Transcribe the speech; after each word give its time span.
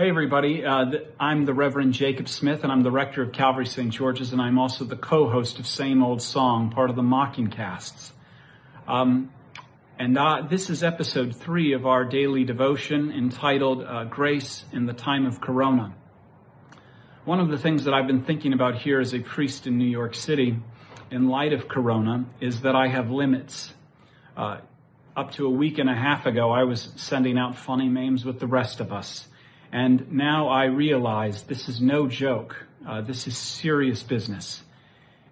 Hey, 0.00 0.10
everybody. 0.10 0.64
Uh, 0.64 0.84
th- 0.92 1.02
I'm 1.18 1.44
the 1.44 1.52
Reverend 1.52 1.92
Jacob 1.92 2.28
Smith, 2.28 2.62
and 2.62 2.70
I'm 2.70 2.84
the 2.84 2.90
rector 2.92 3.20
of 3.20 3.32
Calvary 3.32 3.66
St. 3.66 3.92
George's, 3.92 4.32
and 4.32 4.40
I'm 4.40 4.56
also 4.56 4.84
the 4.84 4.94
co 4.94 5.28
host 5.28 5.58
of 5.58 5.66
Same 5.66 6.04
Old 6.04 6.22
Song, 6.22 6.70
part 6.70 6.88
of 6.88 6.94
the 6.94 7.02
Mockingcasts. 7.02 8.12
Um, 8.86 9.32
and 9.98 10.16
uh, 10.16 10.42
this 10.48 10.70
is 10.70 10.84
episode 10.84 11.34
three 11.34 11.72
of 11.72 11.84
our 11.84 12.04
daily 12.04 12.44
devotion 12.44 13.10
entitled 13.10 13.82
uh, 13.82 14.04
Grace 14.04 14.64
in 14.70 14.86
the 14.86 14.92
Time 14.92 15.26
of 15.26 15.40
Corona. 15.40 15.92
One 17.24 17.40
of 17.40 17.48
the 17.48 17.58
things 17.58 17.82
that 17.82 17.92
I've 17.92 18.06
been 18.06 18.22
thinking 18.22 18.52
about 18.52 18.76
here 18.76 19.00
as 19.00 19.12
a 19.12 19.18
priest 19.18 19.66
in 19.66 19.78
New 19.78 19.90
York 19.90 20.14
City, 20.14 20.60
in 21.10 21.28
light 21.28 21.52
of 21.52 21.66
Corona, 21.66 22.24
is 22.40 22.60
that 22.60 22.76
I 22.76 22.86
have 22.86 23.10
limits. 23.10 23.74
Uh, 24.36 24.58
up 25.16 25.32
to 25.32 25.46
a 25.46 25.50
week 25.50 25.78
and 25.78 25.90
a 25.90 25.96
half 25.96 26.24
ago, 26.24 26.52
I 26.52 26.62
was 26.62 26.92
sending 26.94 27.36
out 27.36 27.56
funny 27.56 27.88
memes 27.88 28.24
with 28.24 28.38
the 28.38 28.46
rest 28.46 28.78
of 28.78 28.92
us. 28.92 29.26
And 29.72 30.12
now 30.12 30.48
I 30.48 30.64
realize 30.64 31.42
this 31.42 31.68
is 31.68 31.80
no 31.80 32.06
joke. 32.06 32.66
Uh, 32.86 33.00
this 33.02 33.26
is 33.26 33.36
serious 33.36 34.02
business. 34.02 34.62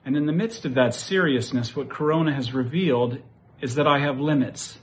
And 0.04 0.16
in 0.16 0.26
the 0.26 0.32
midst 0.32 0.64
of 0.64 0.74
that 0.74 0.94
seriousness, 0.94 1.74
what 1.74 1.88
Corona 1.88 2.32
has 2.32 2.52
revealed 2.52 3.18
is 3.60 3.74
that 3.76 3.86
I 3.86 3.98
have 3.98 4.20
limits. 4.20 4.78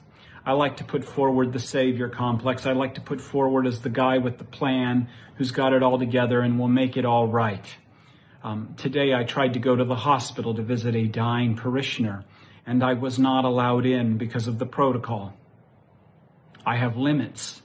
I 0.45 0.53
like 0.53 0.77
to 0.77 0.83
put 0.83 1.05
forward 1.05 1.53
the 1.53 1.59
savior 1.59 2.09
complex. 2.09 2.65
I 2.65 2.73
like 2.73 2.95
to 2.95 3.01
put 3.01 3.21
forward 3.21 3.65
as 3.65 3.81
the 3.81 3.89
guy 3.89 4.17
with 4.17 4.37
the 4.37 4.43
plan 4.43 5.07
who's 5.35 5.51
got 5.51 5.71
it 5.71 5.81
all 5.81 5.97
together 5.97 6.41
and 6.41 6.59
will 6.59 6.67
make 6.67 6.97
it 6.97 7.05
all 7.05 7.27
right. 7.27 7.65
Um, 8.43 8.73
today 8.75 9.13
I 9.13 9.23
tried 9.23 9.53
to 9.53 9.59
go 9.59 9.73
to 9.75 9.85
the 9.85 9.95
hospital 9.95 10.53
to 10.55 10.61
visit 10.61 10.95
a 10.95 11.07
dying 11.07 11.55
parishioner, 11.55 12.25
and 12.65 12.83
I 12.83 12.93
was 12.93 13.17
not 13.17 13.45
allowed 13.45 13.85
in 13.85 14.17
because 14.17 14.47
of 14.47 14.59
the 14.59 14.65
protocol. 14.65 15.33
I 16.65 16.75
have 16.75 16.97
limits. 16.97 17.61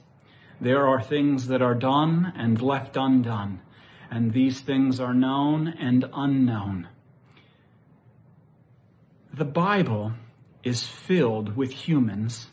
There 0.61 0.87
are 0.87 1.01
things 1.01 1.47
that 1.47 1.61
are 1.61 1.75
done 1.75 2.33
and 2.35 2.61
left 2.61 2.97
undone, 2.97 3.61
and 4.11 4.33
these 4.33 4.59
things 4.59 4.99
are 4.99 5.13
known 5.13 5.67
and 5.67 6.09
unknown. 6.13 6.89
The 9.33 9.45
Bible 9.45 10.13
is 10.63 10.85
filled 10.85 11.55
with 11.55 11.71
humans 11.71 12.47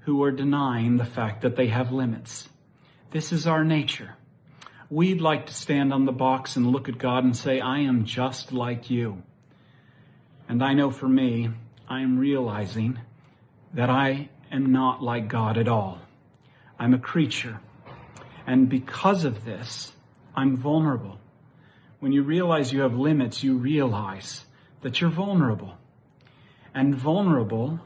who 0.00 0.22
are 0.22 0.32
denying 0.32 0.96
the 0.96 1.04
fact 1.04 1.42
that 1.42 1.56
they 1.56 1.66
have 1.66 1.92
limits. 1.92 2.48
This 3.10 3.32
is 3.32 3.46
our 3.46 3.64
nature. 3.64 4.16
We'd 4.88 5.20
like 5.20 5.46
to 5.46 5.54
stand 5.54 5.92
on 5.92 6.06
the 6.06 6.12
box 6.12 6.56
and 6.56 6.66
look 6.66 6.88
at 6.88 6.96
God 6.96 7.24
and 7.24 7.36
say, 7.36 7.60
I 7.60 7.80
am 7.80 8.06
just 8.06 8.52
like 8.52 8.88
you. 8.88 9.22
And 10.48 10.64
I 10.64 10.72
know 10.72 10.90
for 10.90 11.08
me, 11.08 11.50
I 11.88 12.00
am 12.00 12.18
realizing 12.18 12.98
that 13.74 13.90
I 13.90 14.30
am 14.50 14.72
not 14.72 15.02
like 15.02 15.28
God 15.28 15.58
at 15.58 15.68
all. 15.68 15.98
I'm 16.80 16.94
a 16.94 16.98
creature. 16.98 17.60
And 18.46 18.70
because 18.70 19.24
of 19.24 19.44
this, 19.44 19.92
I'm 20.34 20.56
vulnerable. 20.56 21.20
When 21.98 22.10
you 22.10 22.22
realize 22.22 22.72
you 22.72 22.80
have 22.80 22.94
limits, 22.94 23.44
you 23.44 23.58
realize 23.58 24.44
that 24.80 24.98
you're 24.98 25.10
vulnerable. 25.10 25.76
And 26.74 26.94
vulnerable 26.94 27.80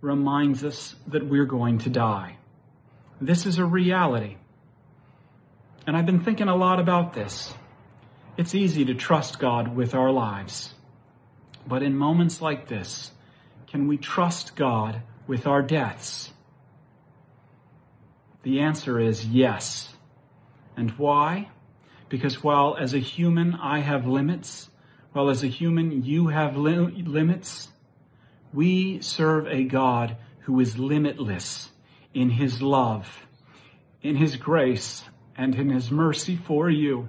reminds 0.00 0.64
us 0.64 0.96
that 1.06 1.26
we're 1.26 1.44
going 1.44 1.78
to 1.78 1.90
die. 1.90 2.38
This 3.20 3.46
is 3.46 3.58
a 3.58 3.64
reality. 3.64 4.36
And 5.86 5.96
I've 5.96 6.06
been 6.06 6.24
thinking 6.24 6.48
a 6.48 6.56
lot 6.56 6.80
about 6.80 7.12
this. 7.12 7.54
It's 8.36 8.54
easy 8.54 8.84
to 8.86 8.94
trust 8.94 9.38
God 9.38 9.76
with 9.76 9.94
our 9.94 10.10
lives. 10.10 10.74
But 11.68 11.84
in 11.84 11.96
moments 11.96 12.42
like 12.42 12.66
this, 12.66 13.12
can 13.68 13.86
we 13.86 13.96
trust 13.96 14.56
God 14.56 15.02
with 15.28 15.46
our 15.46 15.62
deaths? 15.62 16.32
The 18.42 18.60
answer 18.60 18.98
is 18.98 19.26
yes. 19.26 19.94
And 20.76 20.90
why? 20.92 21.50
Because 22.08 22.42
while 22.42 22.76
as 22.78 22.94
a 22.94 22.98
human 22.98 23.54
I 23.54 23.80
have 23.80 24.06
limits, 24.06 24.70
while 25.12 25.28
as 25.28 25.42
a 25.42 25.48
human 25.48 26.04
you 26.04 26.28
have 26.28 26.56
li- 26.56 27.02
limits, 27.02 27.68
we 28.52 29.00
serve 29.00 29.46
a 29.46 29.64
God 29.64 30.16
who 30.40 30.58
is 30.60 30.78
limitless 30.78 31.70
in 32.14 32.30
his 32.30 32.62
love, 32.62 33.26
in 34.02 34.16
his 34.16 34.36
grace, 34.36 35.04
and 35.36 35.54
in 35.54 35.70
his 35.70 35.90
mercy 35.90 36.36
for 36.36 36.68
you. 36.68 37.08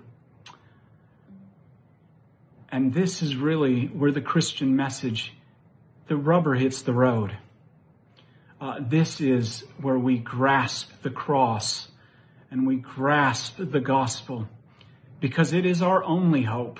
And 2.69 2.93
this 2.93 3.21
is 3.21 3.35
really 3.35 3.87
where 3.87 4.11
the 4.11 4.21
Christian 4.21 4.75
message, 4.75 5.33
the 6.07 6.15
rubber 6.15 6.55
hits 6.55 6.81
the 6.81 6.93
road. 6.93 7.37
Uh, 8.61 8.75
this 8.79 9.19
is 9.19 9.63
where 9.81 9.97
we 9.97 10.19
grasp 10.19 10.91
the 11.01 11.09
cross 11.09 11.87
and 12.51 12.67
we 12.67 12.75
grasp 12.75 13.55
the 13.57 13.79
gospel 13.79 14.47
because 15.19 15.51
it 15.51 15.65
is 15.65 15.81
our 15.81 16.03
only 16.03 16.43
hope. 16.43 16.79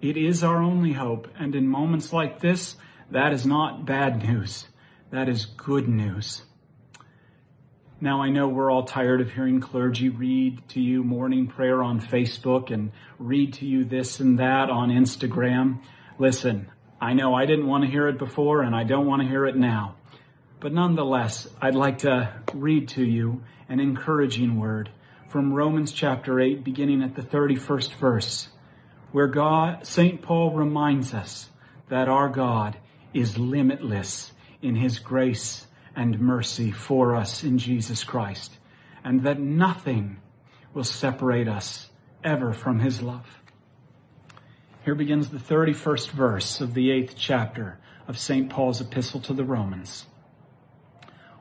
It 0.00 0.16
is 0.16 0.42
our 0.42 0.62
only 0.62 0.94
hope. 0.94 1.28
And 1.38 1.54
in 1.54 1.68
moments 1.68 2.14
like 2.14 2.40
this, 2.40 2.76
that 3.10 3.34
is 3.34 3.44
not 3.44 3.84
bad 3.84 4.26
news. 4.26 4.68
That 5.10 5.28
is 5.28 5.44
good 5.44 5.86
news. 5.86 6.44
Now 8.00 8.22
I 8.22 8.30
know 8.30 8.48
we're 8.48 8.70
all 8.70 8.84
tired 8.84 9.20
of 9.20 9.32
hearing 9.32 9.60
clergy 9.60 10.08
read 10.08 10.66
to 10.70 10.80
you 10.80 11.04
morning 11.04 11.46
prayer 11.46 11.82
on 11.82 12.00
Facebook 12.00 12.70
and 12.70 12.92
read 13.18 13.52
to 13.54 13.66
you 13.66 13.84
this 13.84 14.18
and 14.18 14.38
that 14.38 14.70
on 14.70 14.88
Instagram. 14.88 15.82
Listen, 16.18 16.70
I 16.98 17.12
know 17.12 17.34
I 17.34 17.44
didn't 17.44 17.66
want 17.66 17.84
to 17.84 17.90
hear 17.90 18.08
it 18.08 18.16
before 18.16 18.62
and 18.62 18.74
I 18.74 18.84
don't 18.84 19.04
want 19.04 19.20
to 19.20 19.28
hear 19.28 19.44
it 19.44 19.56
now. 19.56 19.96
But 20.60 20.74
nonetheless, 20.74 21.48
I'd 21.58 21.74
like 21.74 21.98
to 22.00 22.34
read 22.52 22.88
to 22.90 23.02
you 23.02 23.42
an 23.70 23.80
encouraging 23.80 24.60
word 24.60 24.90
from 25.30 25.54
Romans 25.54 25.90
chapter 25.90 26.38
8, 26.38 26.62
beginning 26.62 27.02
at 27.02 27.14
the 27.14 27.22
31st 27.22 27.94
verse, 27.94 28.48
where 29.10 29.26
God, 29.26 29.86
St. 29.86 30.20
Paul 30.20 30.52
reminds 30.52 31.14
us 31.14 31.48
that 31.88 32.10
our 32.10 32.28
God 32.28 32.76
is 33.14 33.38
limitless 33.38 34.32
in 34.60 34.76
his 34.76 34.98
grace 34.98 35.66
and 35.96 36.20
mercy 36.20 36.70
for 36.70 37.16
us 37.16 37.42
in 37.42 37.56
Jesus 37.56 38.04
Christ, 38.04 38.52
and 39.02 39.22
that 39.22 39.40
nothing 39.40 40.18
will 40.74 40.84
separate 40.84 41.48
us 41.48 41.88
ever 42.22 42.52
from 42.52 42.80
his 42.80 43.00
love. 43.00 43.40
Here 44.84 44.94
begins 44.94 45.30
the 45.30 45.38
31st 45.38 46.10
verse 46.10 46.60
of 46.60 46.74
the 46.74 46.90
eighth 46.90 47.14
chapter 47.16 47.78
of 48.06 48.18
St. 48.18 48.50
Paul's 48.50 48.82
epistle 48.82 49.20
to 49.20 49.32
the 49.32 49.44
Romans. 49.44 50.04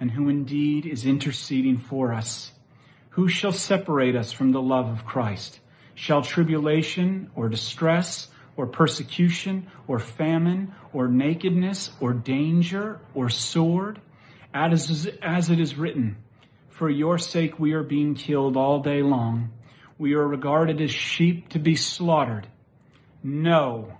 and 0.00 0.10
who 0.10 0.28
indeed 0.28 0.86
is 0.86 1.06
interceding 1.06 1.78
for 1.78 2.12
us. 2.12 2.52
Who 3.10 3.28
shall 3.28 3.52
separate 3.52 4.14
us 4.14 4.32
from 4.32 4.52
the 4.52 4.62
love 4.62 4.88
of 4.88 5.04
Christ? 5.04 5.60
Shall 5.94 6.22
tribulation 6.22 7.30
or 7.34 7.48
distress 7.48 8.28
or 8.56 8.66
persecution 8.66 9.66
or 9.88 9.98
famine 9.98 10.72
or 10.92 11.08
nakedness 11.08 11.90
or 12.00 12.12
danger 12.12 13.00
or 13.14 13.28
sword? 13.28 14.00
As, 14.54 15.08
as 15.20 15.50
it 15.50 15.60
is 15.60 15.76
written, 15.76 16.16
for 16.70 16.88
your 16.88 17.18
sake 17.18 17.58
we 17.58 17.72
are 17.72 17.82
being 17.82 18.14
killed 18.14 18.56
all 18.56 18.80
day 18.80 19.02
long. 19.02 19.50
We 19.98 20.14
are 20.14 20.26
regarded 20.26 20.80
as 20.80 20.92
sheep 20.92 21.48
to 21.50 21.58
be 21.58 21.74
slaughtered. 21.74 22.46
No, 23.22 23.98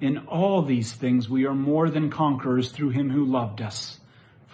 in 0.00 0.18
all 0.26 0.62
these 0.62 0.92
things 0.92 1.28
we 1.28 1.44
are 1.46 1.54
more 1.54 1.90
than 1.90 2.10
conquerors 2.10 2.70
through 2.70 2.90
him 2.90 3.10
who 3.10 3.26
loved 3.26 3.60
us. 3.60 4.00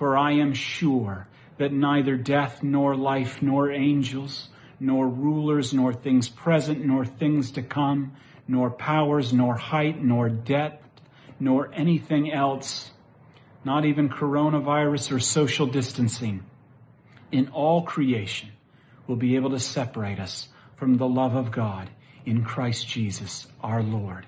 For 0.00 0.16
I 0.16 0.32
am 0.32 0.54
sure 0.54 1.28
that 1.58 1.74
neither 1.74 2.16
death 2.16 2.62
nor 2.62 2.96
life 2.96 3.42
nor 3.42 3.70
angels 3.70 4.48
nor 4.80 5.06
rulers 5.06 5.74
nor 5.74 5.92
things 5.92 6.26
present 6.26 6.82
nor 6.82 7.04
things 7.04 7.50
to 7.50 7.62
come 7.62 8.12
nor 8.48 8.70
powers 8.70 9.34
nor 9.34 9.56
height 9.56 10.02
nor 10.02 10.30
depth 10.30 11.02
nor 11.38 11.70
anything 11.74 12.32
else, 12.32 12.90
not 13.62 13.84
even 13.84 14.08
coronavirus 14.08 15.12
or 15.12 15.20
social 15.20 15.66
distancing 15.66 16.44
in 17.30 17.48
all 17.48 17.82
creation 17.82 18.48
will 19.06 19.16
be 19.16 19.36
able 19.36 19.50
to 19.50 19.60
separate 19.60 20.18
us 20.18 20.48
from 20.76 20.96
the 20.96 21.06
love 21.06 21.34
of 21.34 21.50
God 21.50 21.90
in 22.24 22.42
Christ 22.42 22.88
Jesus 22.88 23.46
our 23.62 23.82
Lord. 23.82 24.26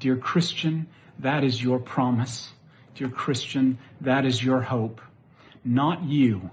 Dear 0.00 0.16
Christian, 0.16 0.86
that 1.18 1.44
is 1.44 1.62
your 1.62 1.78
promise. 1.78 2.50
Dear 2.94 3.08
Christian, 3.08 3.78
that 4.00 4.24
is 4.24 4.44
your 4.44 4.62
hope. 4.62 5.00
Not 5.64 6.04
you, 6.04 6.50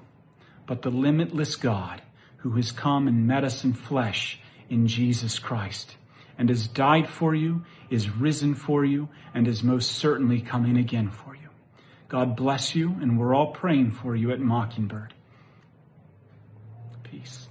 but 0.66 0.82
the 0.82 0.92
limitless 0.92 1.56
God 1.56 2.02
who 2.38 2.52
has 2.52 2.72
come 2.72 3.08
and 3.08 3.28
met 3.28 3.44
us 3.44 3.64
in 3.64 3.74
flesh 3.74 4.40
in 4.70 4.88
Jesus 4.88 5.40
Christ 5.40 5.96
and 6.38 6.48
has 6.48 6.68
died 6.68 7.10
for 7.10 7.36
you, 7.36 7.66
is 7.90 8.10
risen 8.10 8.56
for 8.56 8.86
you, 8.86 9.10
and 9.34 9.46
is 9.46 9.62
most 9.62 9.92
certainly 9.92 10.40
coming 10.40 10.78
again 10.78 11.10
for 11.10 11.36
you. 11.36 11.50
God 12.08 12.38
bless 12.38 12.76
you, 12.76 12.96
and 13.02 13.20
we're 13.20 13.36
all 13.36 13.52
praying 13.52 13.92
for 13.92 14.16
you 14.16 14.32
at 14.32 14.40
Mockingbird. 14.40 15.14
Peace. 17.04 17.49